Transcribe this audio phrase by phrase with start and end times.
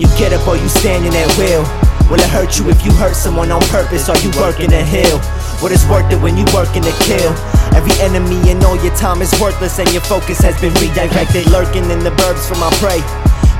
[0.00, 1.62] or you get up, are you standing at will?
[2.08, 4.08] Will it hurt you if you hurt someone on purpose?
[4.08, 5.18] Are you working to heal?
[5.60, 7.32] What is worth it when you working to kill?
[7.74, 11.46] Every enemy and all your time is worthless and your focus has been redirected.
[11.50, 13.00] Lurking in the burbs for my prey.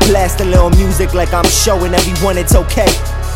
[0.09, 2.89] Blast a little music like I'm showing everyone it's okay.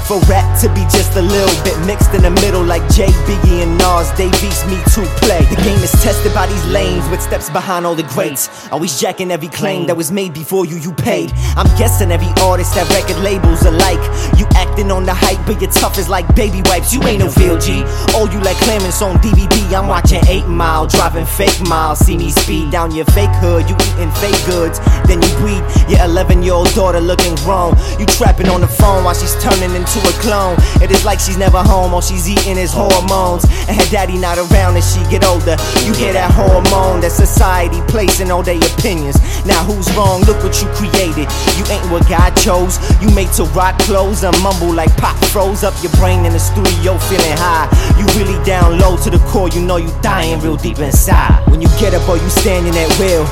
[0.04, 3.62] For rap to be just a little bit mixed in the middle, like Jay, Biggie,
[3.64, 5.40] and Nas, they beats me to play.
[5.48, 8.50] The game is tested by these lanes with steps behind all the greats.
[8.70, 11.32] Always jacking every claim that was made before you, you paid.
[11.56, 14.02] I'm guessing every artist that record labels alike.
[14.36, 16.92] You acting on the hype, but you're tough as like baby wipes.
[16.92, 17.80] You ain't no real G.
[18.12, 19.56] Oh, you like Clarence on DVD.
[19.72, 22.00] I'm watching 8 Mile, driving fake miles.
[22.00, 23.70] See me speed down your fake hood.
[23.70, 27.72] You eating fake goods, then you breed your 11 year old daughter looking grown.
[27.98, 30.58] You trapping on the phone while she's turning into to a clone.
[30.82, 33.46] It is like she's never home, all she's eating is hormones.
[33.70, 35.54] And her daddy not around as she get older.
[35.86, 39.16] You hear that hormone that society placing all their opinions.
[39.46, 40.26] Now who's wrong?
[40.26, 41.30] Look what you created.
[41.54, 42.82] You ain't what God chose.
[42.98, 46.42] You made to rock clothes and mumble like pop froze up your brain in the
[46.42, 47.70] studio feeling high.
[47.94, 51.38] You really down low to the core, you know you dying real deep inside.
[51.50, 53.22] When you get up or you standing at will.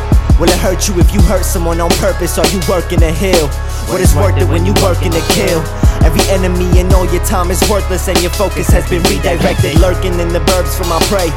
[0.41, 2.39] Will it hurt you if you hurt someone on purpose?
[2.39, 3.47] Are you working to heal?
[3.91, 5.61] What is worth it when you working to kill?
[6.05, 9.79] Every enemy and all your time is worthless and your focus has been redirected.
[9.79, 11.31] Lurking in the burbs for my prey.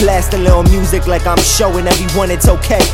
[0.00, 2.84] Blast a little music like I'm showing everyone it's okay.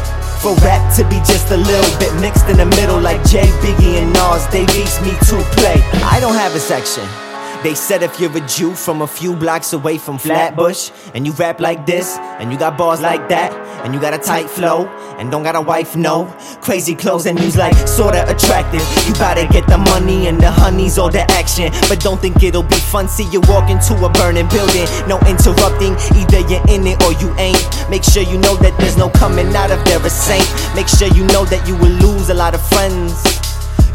[0.41, 4.03] For rap to be just a little bit mixed in the middle like Jay, Biggie,
[4.03, 5.79] and Nas, they beats me to play.
[6.03, 7.32] I don't have a section.
[7.63, 11.33] They said if you're a Jew from a few blocks away from Flatbush, and you
[11.35, 13.53] rap like this, and you got bars like that,
[13.85, 16.27] and you got a tight flow, and don't got a wife, no.
[16.61, 18.83] Crazy clothes and you's like sorta attractive.
[19.07, 22.65] You gotta get the money and the honeys or the action, but don't think it'll
[22.65, 23.07] be fun.
[23.07, 25.95] See you walk into a burning building, no interrupting.
[26.19, 27.63] Either you're in it or you ain't.
[27.89, 30.49] Make sure you know that there's no coming out of there a saint.
[30.75, 33.23] Make sure you know that you will lose a lot of friends.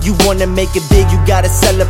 [0.02, 1.82] You wanna make it big, you gotta sell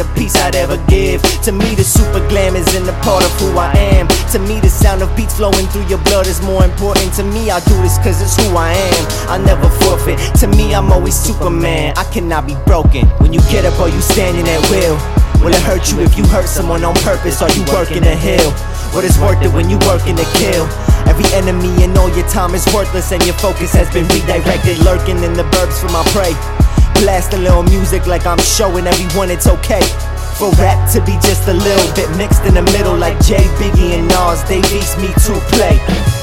[0.00, 1.20] the piece I'd ever give.
[1.44, 3.68] To me, the super glam is in the part of who I
[4.00, 4.08] am.
[4.32, 7.12] To me, the sound of beats flowing through your blood is more important.
[7.20, 9.04] To me, I do this cause it's who I am.
[9.28, 10.16] I never forfeit.
[10.40, 11.92] To me, I'm always Superman.
[12.00, 13.04] I cannot be broken.
[13.20, 14.96] When you get up or you standing at will.
[15.44, 17.42] Will it hurt you if you hurt someone on purpose?
[17.44, 18.50] Are you working to heal?
[18.96, 20.64] What is worth it when you working to kill?
[21.08, 24.80] Every enemy and all your time is worthless and your focus has been redirected.
[24.80, 26.32] Lurking in the burbs for my prey.
[27.00, 29.80] Blast a little music like I'm showing everyone it's okay.
[30.36, 33.98] For rap to be just a little bit mixed in the middle like Jay, Biggie,
[33.98, 36.19] and Nas, they beats me to play.